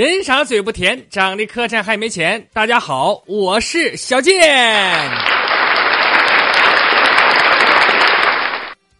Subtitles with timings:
[0.00, 2.42] 人傻嘴不甜，长得磕碜还没钱。
[2.54, 4.32] 大家好，我是小健。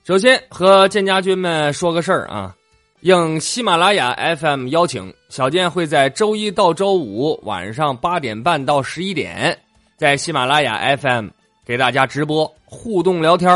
[0.05, 2.55] 首先和健家军们说个事儿啊，
[3.01, 9.59] 应喜马拉雅 FM 邀请，小健会在周一到周五晚上八点半到十一点，
[9.97, 11.29] 在喜马拉雅 FM
[11.65, 13.51] 给大家直播互动聊天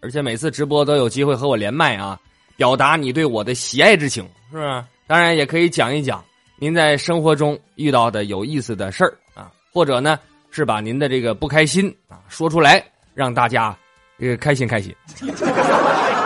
[0.00, 2.16] 而且每次直播都有机会和我连麦啊，
[2.56, 4.22] 表达你对我的喜爱之情，
[4.52, 4.84] 是不是？
[5.08, 6.24] 当然也可以讲一讲。
[6.64, 10.18] 您在生活中遇到的有意思的事儿啊，或者呢
[10.50, 12.82] 是把您的这个不开心啊说出来，
[13.12, 13.76] 让大家
[14.18, 14.90] 这个开心开心。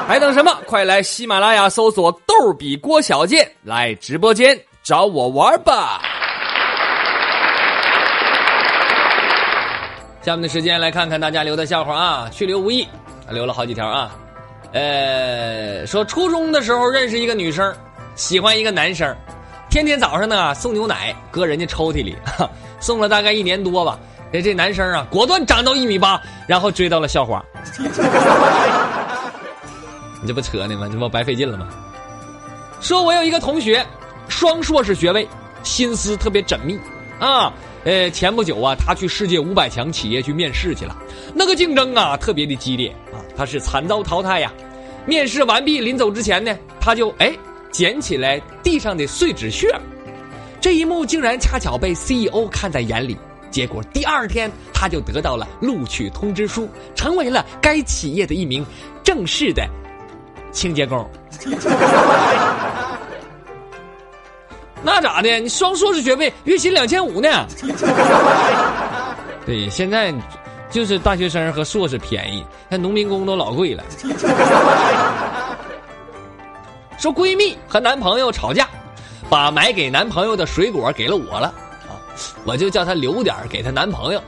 [0.06, 0.56] 还等什么？
[0.65, 6.01] 快来喜马拉雅搜索“逗比郭小贱”，来直播间找我玩吧。
[10.23, 12.87] 下面的时间来看看大家留的笑话啊，去留无意，
[13.29, 14.16] 留了好几条啊。
[14.70, 17.74] 呃，说初中的时候认识一个女生，
[18.15, 19.12] 喜欢一个男生。
[19.71, 22.16] 天天早上呢送牛奶，搁人家抽屉里，
[22.80, 23.99] 送了大概一年多吧。
[24.33, 27.45] 这这男生啊，果断长到一米八，然后追到了校花。
[30.21, 30.89] 你这不扯呢吗？
[30.91, 31.69] 这不白费劲了吗？
[32.80, 33.85] 说我有一个同学，
[34.29, 35.29] 双硕士学位，
[35.63, 36.79] 心思特别缜密
[37.19, 37.52] 啊。
[37.85, 40.96] 呃，前不久啊，他去世界五百强企业去面试去了，
[41.35, 44.52] 那个竞争啊特别的激烈啊，他是惨遭淘汰呀。
[45.07, 47.33] 面试完毕，临走之前呢，他就哎。
[47.71, 49.69] 捡起来地上的碎纸屑，
[50.61, 53.16] 这一幕竟然恰巧被 CEO 看在眼里。
[53.51, 58.65] 结果第二天他就得到了录取通知书，成为了该企业的一名
[59.02, 59.66] 正式的
[60.52, 61.09] 清洁工。
[64.83, 65.41] 那咋的？
[65.41, 67.47] 你双硕士学位，月薪两千五呢？
[69.44, 70.15] 对，现在
[70.71, 73.83] 就是大学生和硕士便宜，那农民工都老贵了。
[76.99, 78.69] 说闺蜜和男朋友吵架，
[79.31, 81.47] 把买给男朋友的水果给了我了，
[81.87, 81.95] 啊，
[82.45, 84.21] 我就叫她留点给她男朋友，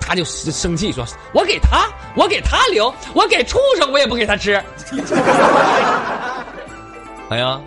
[0.00, 1.86] 她就生气说：“我给她，
[2.16, 4.60] 我给她留，我给畜生我也不给她吃。
[7.28, 7.60] ”朋友，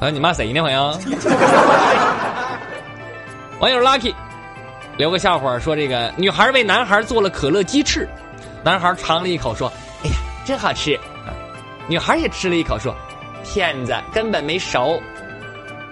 [0.00, 0.60] 朋友，你骂谁呢？
[0.60, 0.82] 朋友，
[3.60, 4.12] 网友 lucky
[4.96, 8.08] 留个笑话说：这个女孩为男孩做了可乐鸡翅，
[8.64, 9.72] 男孩尝了一口说
[10.02, 10.14] ：“哎呀，
[10.44, 10.98] 真好吃。”
[11.90, 12.94] 女孩也吃了一口，说
[13.42, 15.02] ：“骗子，根本没熟。”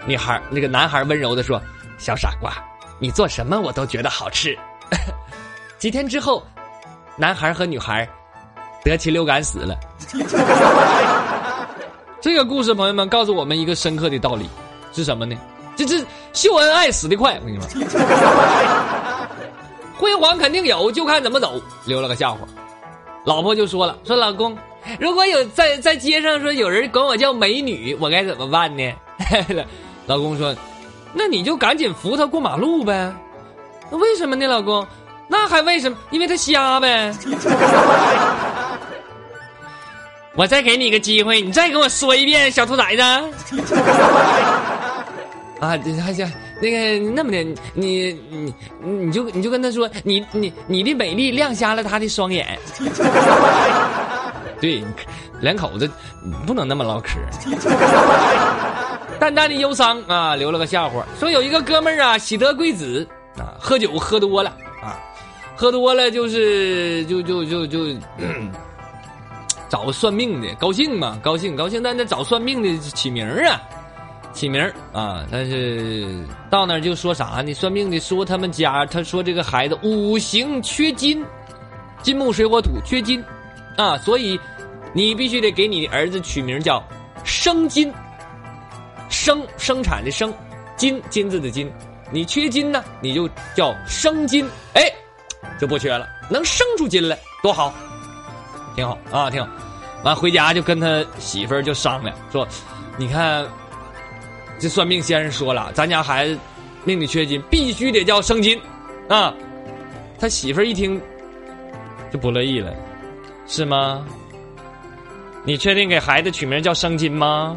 [0.07, 1.61] 女孩那个男孩温柔的说
[1.99, 2.53] ：“小傻瓜，
[3.01, 4.57] 你做什么我都觉得好吃。
[5.77, 6.41] ”几天之后，
[7.17, 8.09] 男孩和女孩
[8.85, 9.77] 得禽流感死了。
[12.23, 14.49] 这个故事，朋友们告诉我们一个深刻的道理
[14.93, 15.35] 是什么呢？
[15.75, 15.99] 这这
[16.33, 17.67] 秀恩爱死得快，我跟你说，
[19.99, 21.61] 辉煌肯定有，就看怎么走。
[21.87, 22.47] 留了个笑话，
[23.25, 24.57] 老婆就说了：“说老公。”
[24.99, 28.91] 如果有在在街上说有人管我叫美女，我该怎么办呢？
[30.07, 30.55] 老公说
[31.13, 33.13] ：“那你就赶紧扶她过马路呗。”
[33.91, 34.87] 那为什么呢，老公？
[35.29, 35.99] 那还为什么？
[36.11, 37.13] 因为他瞎呗。
[40.35, 43.03] 我再给你一个机会，你再给我说一遍，小兔崽子。
[45.61, 46.31] 啊，还行，
[46.63, 47.43] 那个那么的，
[47.75, 52.59] 你你你就你就跟他说，你你你的美丽亮瞎了他的双眼。
[54.61, 54.83] 对，
[55.41, 55.91] 两口子
[56.47, 57.11] 不能那么唠嗑。
[59.19, 64.99] 淡淡的忧伤啊，留了个笑话，说有一个哥们儿啊，喜得贵子啊，喝酒喝多了啊，
[65.57, 67.87] 喝多了就是就就就就
[69.69, 73.61] 找算命的，高兴嘛，高兴高兴，但那找算命的起名啊，
[74.33, 76.07] 起名啊，但是
[76.49, 77.53] 到那儿就说啥呢？
[77.53, 81.25] 算命的说他们家，他说这个孩子五行缺金，
[82.03, 83.23] 金木水火土缺金。
[83.79, 84.39] 啊，所以
[84.93, 86.83] 你必须得给你儿子取名叫
[87.23, 87.95] 生金，
[89.09, 90.35] 生生产的生，
[90.77, 91.73] 金金子的金，
[92.11, 94.45] 你缺金呢，你就叫生金，
[94.75, 94.83] 哎，
[95.61, 97.73] 就不缺了，能生出金来，多好，
[98.75, 99.49] 挺好啊，挺好。
[100.03, 102.47] 完回家就跟他媳妇儿就商量说，
[102.97, 103.47] 你看
[104.59, 106.37] 这算命先生说了，咱家孩子
[106.85, 108.61] 命里缺金，必须得叫生金，
[109.09, 109.33] 啊，
[110.19, 111.01] 他媳妇儿一听
[112.13, 112.75] 就不乐意了。
[113.49, 114.05] 是吗？
[115.45, 117.57] 你确定给孩子取名叫生金吗？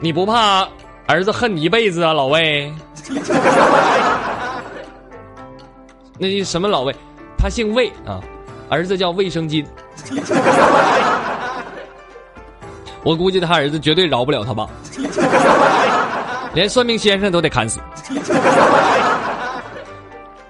[0.00, 0.66] 你不怕
[1.06, 2.72] 儿子恨你一辈子啊，老魏？
[6.18, 6.94] 那什么老魏？
[7.38, 8.20] 他姓魏啊，
[8.70, 9.64] 儿子叫卫生金。
[13.04, 14.68] 我估计他儿子绝对饶不了他爸，
[16.54, 17.80] 连算命先生都得砍死。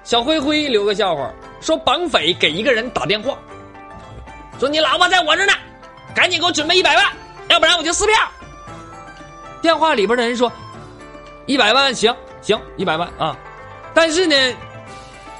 [0.05, 1.31] 小灰灰留个笑话。
[1.63, 3.39] 说绑匪给一个人打电话，
[4.59, 5.53] 说你老婆在我这呢，
[6.15, 7.05] 赶紧给我准备一百万，
[7.49, 8.15] 要不然我就撕票。
[9.63, 10.53] 电话里边的人说，
[11.47, 13.37] 一百万行行，一百万啊，
[13.95, 14.35] 但是呢，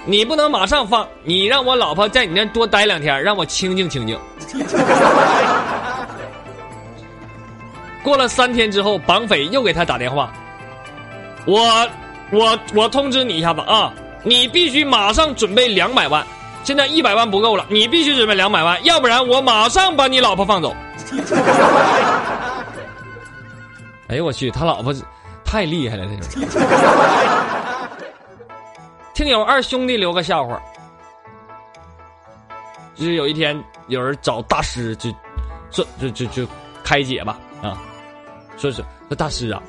[0.07, 4.17] 你不能马上放，你让我老婆在你那多待两天，让我清静清静。
[8.05, 10.33] 过了三天之后，绑匪又给他打电话，
[11.47, 11.89] 我
[12.31, 13.93] 我我通知你一下子啊，
[14.25, 16.27] 你必须马上准备两百万，
[16.65, 20.75] 现在一百万不够了，你必须准备两百万，要不然我马上把你老婆放走。
[24.09, 24.95] 哎呦我去，他老婆
[25.45, 26.27] 太厉害了，这种。
[29.15, 30.61] 听友二兄弟留个笑话，
[32.95, 35.11] 就是有一天有人找大师就，
[35.71, 36.47] 就就就就
[36.85, 37.83] 开解吧啊。
[38.57, 39.61] 说是说大师啊，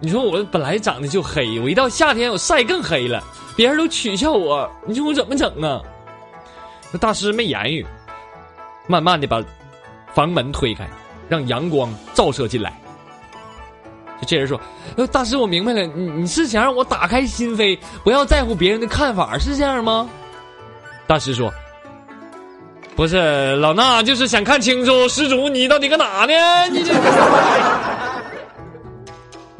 [0.00, 3.22] 你说我本来长得就黑，我一到夏天我晒更黑了，
[3.54, 5.80] 别人都取笑我，你说我怎么整啊？
[6.90, 7.86] 那大师没言语，
[8.86, 9.42] 慢慢的把
[10.14, 10.88] 房门推开，
[11.28, 12.72] 让阳光照射进来。
[14.20, 14.60] 就这人说：“，
[15.12, 20.08] 大师，我明白了，你你是想让我打开心扉，不要在乎别人的看法，是这样吗？”
[21.06, 21.52] 大师说
[22.96, 26.66] ：“不是，老衲就是想看清楚施主你到底搁哪呢？
[26.70, 26.94] 你这。”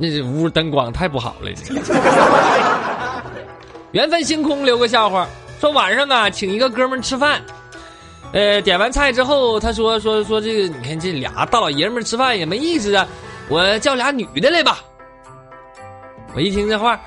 [0.03, 1.51] 那这屋灯光太不好了。
[3.93, 5.29] 缘分星空留个笑话，
[5.61, 7.43] 说晚上啊，请一个哥们吃饭，
[8.33, 13.07] 呃，点完菜之后，他说说说这个，你看这俩大老爷们吃饭也没意思啊，
[13.51, 14.79] 我叫俩女的来吧。
[16.35, 16.99] 我一听这话，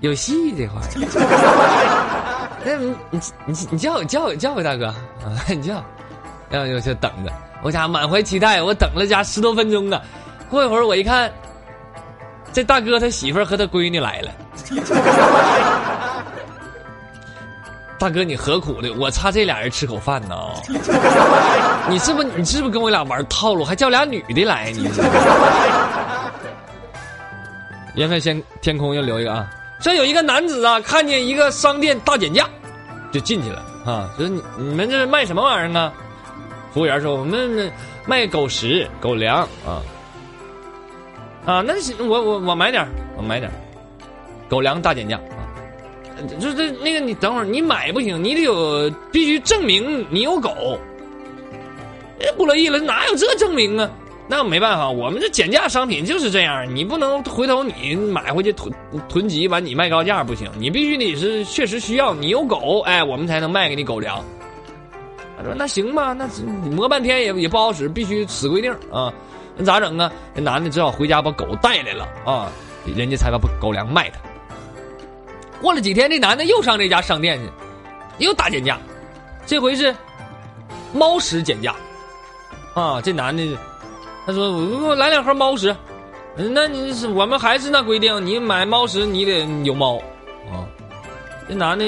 [0.00, 0.80] 有戏这话。
[2.64, 4.86] 那你你你你叫叫叫我大哥
[5.22, 5.84] 啊，你叫，
[6.48, 7.32] 然后我就等着，
[7.62, 10.00] 我家满怀期待，我等了家十多分钟啊，
[10.48, 11.30] 过一会儿我一看。
[12.52, 14.30] 这大哥他媳妇儿和他闺女来了，
[17.98, 18.92] 大哥你何苦的？
[18.94, 20.36] 我差这俩人吃口饭呢？
[21.88, 23.64] 你是不你是不是跟我俩玩套路？
[23.64, 24.72] 还叫俩女的来？
[24.72, 24.88] 你
[27.94, 29.48] 缘分先天空又留一个啊！
[29.80, 32.48] 这有一个男子啊，看见一个商店大减价，
[33.12, 34.10] 就进去了啊。
[34.16, 35.92] 说你你们这卖什么玩意儿啊？
[36.72, 37.72] 服务员说我们
[38.06, 39.82] 卖狗食狗粮啊。
[41.48, 42.86] 啊，那行，我我我买点
[43.16, 43.50] 我买点
[44.50, 45.48] 狗粮大减价啊！
[46.38, 50.78] 就是这那个，你等会儿你买不行，你得有必须证明你有狗。
[52.36, 53.90] 不乐意了，哪有这证明啊？
[54.28, 58.70] 那没办法，我们这减价商品就是这样，你不能回头你买回去囤
[59.08, 64.22] 囤积完你卖高价不行，你必须得是确实需要，你有狗，哎，我们才能卖给你狗粮。
[65.38, 66.28] 他说那行吧，那
[66.70, 69.10] 磨半天也也不好使，必须此规定啊。
[69.58, 70.10] 那咋整啊？
[70.34, 72.48] 这男的只好回家把狗带来了啊，
[72.86, 74.20] 人家才把狗粮卖他。
[75.60, 78.78] 过了几天，这男的又上这家商店去，又大减价，
[79.44, 79.92] 这回是
[80.94, 81.74] 猫食减价
[82.74, 83.00] 啊。
[83.02, 83.58] 这男的
[84.24, 85.74] 他说：“我给我来两盒猫食。”
[86.38, 89.96] 那你是我们还是那规定，你买猫食你得有猫
[90.52, 90.62] 啊。
[91.48, 91.84] 这男的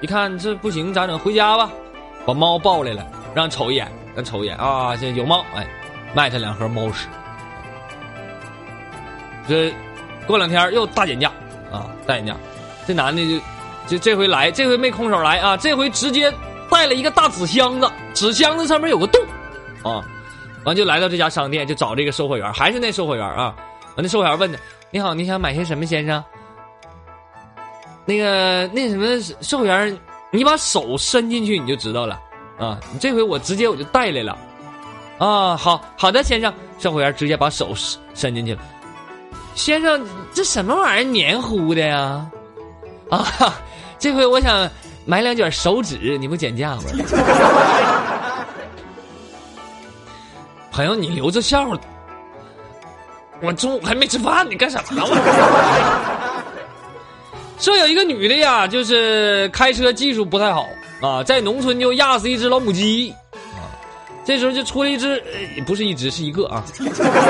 [0.00, 1.18] 一看这不行，咋整？
[1.18, 1.70] 回家吧，
[2.24, 5.66] 把猫抱来了，让瞅一眼，让瞅一眼啊，这有猫哎。
[6.14, 7.08] 卖他两盒猫屎，
[9.48, 9.74] 这
[10.26, 11.30] 过两天又大减价
[11.70, 11.90] 啊！
[12.06, 12.36] 大减价，
[12.86, 13.40] 这男的就
[13.86, 15.56] 就这回来，这回没空手来啊！
[15.56, 16.32] 这回直接
[16.70, 19.20] 带了一个大纸箱子，纸箱子上面有个洞
[19.82, 20.04] 啊！
[20.64, 23.54] 完就来到这家商店，就找这个售货员，还是那售货员啊！
[23.96, 24.58] 完那售货员问他
[24.92, 26.22] ：“你好，你想买些什么，先生？”
[28.06, 29.98] 那个那什么售货员，
[30.30, 32.20] 你把手伸进去你就知道了
[32.58, 32.78] 啊！
[33.00, 34.38] 这回我直接我就带来了。
[35.18, 37.72] 啊，好好的，先生，售货员直接把手
[38.14, 38.60] 伸进去了。
[39.54, 42.26] 先生，这什么玩意儿黏糊的呀？
[43.10, 43.54] 啊，
[43.98, 44.68] 这回我想
[45.04, 46.82] 买两卷手纸，你不减价吗？
[50.72, 51.68] 朋友，你留着笑，
[53.42, 55.02] 我中午还没吃饭，你干什么呢？
[55.06, 55.14] 我
[57.60, 60.66] 说有一个女的呀，就是开车技术不太好
[61.02, 63.14] 啊，在农村就压死一只老母鸡。
[64.24, 65.22] 这时候就出了一只，
[65.66, 66.64] 不是一只，是一个啊，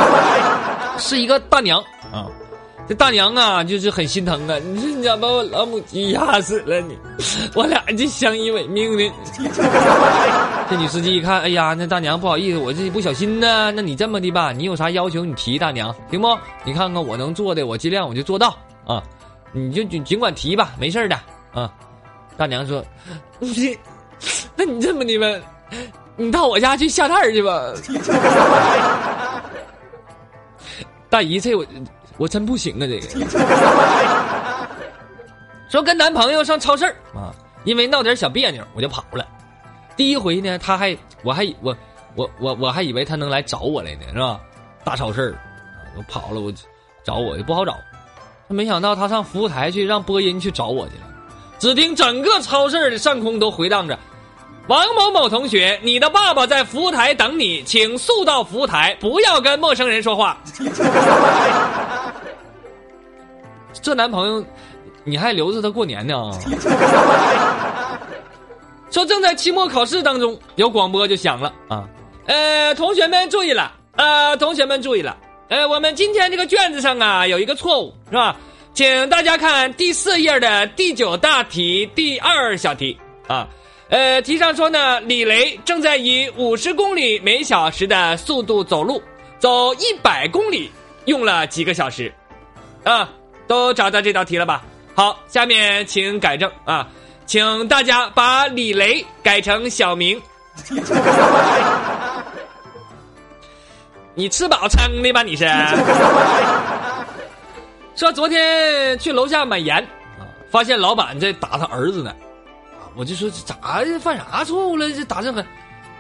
[0.99, 1.83] 是一个大娘
[2.13, 2.27] 啊。
[2.89, 4.59] 这大娘啊，就是很心疼啊。
[4.59, 6.99] 你说你咋把我老母鸡压死了你？
[7.55, 9.05] 我俩就相依为命的。
[10.69, 13.71] 这女司机一看，哎呀，那大娘不好意思，我这不小心呢。
[13.71, 16.37] 那你这么的吧，你有啥要求你提，大娘行不？
[16.65, 19.01] 你看看我能做的，我尽量我就做到啊。
[19.53, 21.17] 你就尽尽管提吧，没事的
[21.55, 21.73] 啊。
[22.37, 22.85] 大娘说
[23.39, 23.79] ：“你，
[24.57, 25.27] 那你这么的吧。”
[26.17, 27.73] 你到我家去下蛋去吧，
[31.09, 31.65] 大姨，这我
[32.19, 32.87] 我真不行啊！
[32.87, 33.27] 这个
[35.69, 37.33] 说跟男朋友上超市啊，
[37.65, 39.27] 因为闹点小别扭，我就跑了。
[39.97, 41.77] 第一回呢，他还我还我
[42.15, 44.41] 我我我还以为他能来找我来呢，是吧？
[44.85, 45.37] 大超市
[45.97, 46.53] 我跑了，我
[47.05, 47.77] 找我也不好找。
[48.49, 51.03] 没想到他上服务台去，让播音去找我去了。
[51.59, 53.99] 只听整个超市的上空都回荡着
[54.69, 60.39] ：“王某某同学，你的爸爸在服务台等你，请速到服务台，不要跟陌生人说话。
[63.83, 64.45] ”这男朋友，
[65.03, 66.15] 你还留着他过年呢？
[68.93, 71.85] 说正在期末考试当中，有广播就响了啊！
[72.27, 75.17] 呃，同学们注意了，呃，同学们注意了，
[75.49, 78.37] 呃，我们今天这个卷子上啊有一个错误，是吧？
[78.75, 83.49] 请大家看第四页的第九大题第二小题啊，
[83.93, 89.03] 呃，题上说呢，李雷正在以五十公里每小时的速度走路，
[89.39, 90.73] 走一百公里
[91.05, 92.11] 用了几个小时？
[92.85, 93.07] 啊，
[93.47, 94.65] 都找到这道题了吧？
[94.95, 96.89] 好，下面请改正啊。
[97.27, 100.19] 请大家把李雷改成小明。
[104.15, 105.23] 你吃饱撑的吧？
[105.23, 105.45] 你是？
[107.95, 109.77] 说昨天去楼下买盐
[110.19, 112.11] 啊，发现老板在打他儿子呢。
[112.95, 113.55] 我就说这咋
[114.01, 114.91] 犯啥错误了？
[114.91, 115.47] 这打这狠？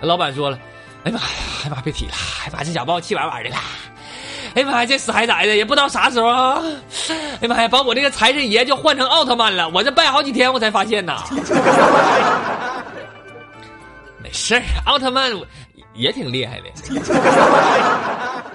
[0.00, 0.58] 老板说了
[1.04, 1.26] ：“哎呀妈呀，
[1.64, 2.12] 哎妈别提了，
[2.44, 3.56] 哎妈这小把我气完完的了。”
[4.54, 6.60] 哎呀妈呀，这死孩崽子也不知道啥时候啊！
[7.08, 11.22] 哎呀妈呀，把我这个财神爷就换成奥特曼了，我这拜好几天我才发现呐。
[14.22, 15.32] 没事，奥特曼
[15.94, 17.00] 也挺厉害的。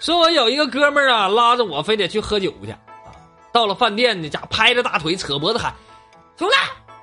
[0.00, 2.74] 说我有一个哥们儿啊，拉着我非得去喝酒去。
[3.52, 5.72] 到了饭店，呢，家拍着大腿，扯脖子喊
[6.38, 6.54] ：“兄弟，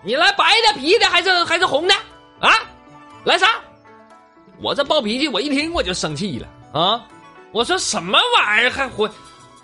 [0.04, 1.94] 你来白的、啤的还是还是红的
[2.40, 2.50] 啊？
[3.24, 3.48] 来啥？”
[4.62, 6.48] 我这暴脾气，我一听我就生气了
[6.80, 7.04] 啊。
[7.52, 9.10] 我说什么玩意儿还回，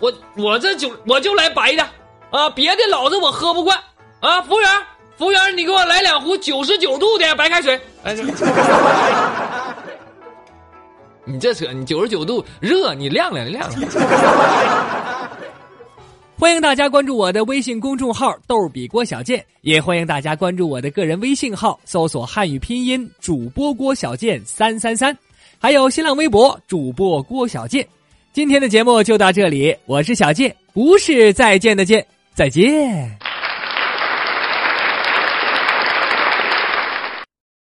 [0.00, 1.82] 我我这酒我就来白的，
[2.30, 3.78] 啊，别的老子我喝不惯，
[4.20, 4.70] 啊，服务员，
[5.16, 7.80] 服务员，你给我来两壶九十九度的白开水。
[8.04, 8.14] 哎，
[11.24, 13.90] 你这扯，你九十九度热，你晾晾晾晾。
[16.38, 25.18] 欢迎大家关注我的微信公众号“逗比郭小贱”，也欢迎大家关注我的个人微信号，搜索汉语拼音主播郭小贱三三三。
[25.58, 27.84] 还有新浪微博主播郭小贱，
[28.32, 33.27] 今天的节目就到这里，我是小贱，不是再见的见，再见。